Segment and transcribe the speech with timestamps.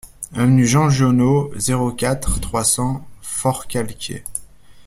[0.33, 4.23] Avenue Jean Giono, zéro quatre, trois cents Forcalquier